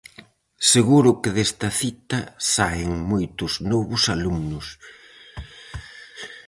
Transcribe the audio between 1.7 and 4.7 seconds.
cita saen moitos novos alumnos!